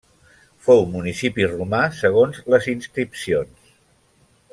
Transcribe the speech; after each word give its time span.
Fou 0.67 0.79
municipi 0.93 1.45
romà 1.51 1.81
segons 1.99 2.39
les 2.55 2.71
inscripcions. 2.75 3.71